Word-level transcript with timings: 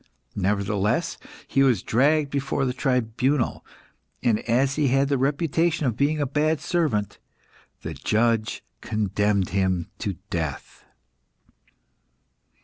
Nevertheless, 0.35 1.19
he 1.47 1.61
was 1.61 1.83
dragged 1.83 2.31
before 2.31 2.65
the 2.65 2.73
tribunal, 2.73 3.63
and 4.23 4.39
as 4.49 4.75
he 4.75 4.87
had 4.87 5.09
the 5.09 5.17
reputation 5.19 5.85
of 5.85 5.95
being 5.95 6.19
a 6.19 6.25
bad 6.25 6.59
servant, 6.59 7.19
the 7.83 7.93
judge 7.93 8.63
condemned 8.81 9.49
him 9.49 9.91
to 9.99 10.17
death. 10.31 10.85